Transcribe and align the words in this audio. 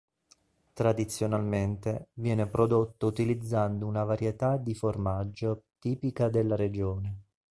Tradizionalmente 0.73 2.07
viene 2.15 2.47
prodotto 2.47 3.05
utilizzando 3.05 3.85
una 3.85 4.03
varietà 4.03 4.57
di 4.57 4.73
formaggio 4.73 5.65
tipica 5.77 6.27
della 6.27 6.55
regione. 6.55 7.21